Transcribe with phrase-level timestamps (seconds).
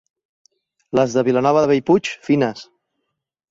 [0.99, 2.67] Les de Vilanova de Bellpuig, fines.